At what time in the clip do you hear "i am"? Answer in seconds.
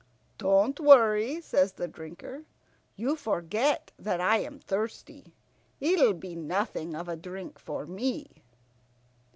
4.19-4.57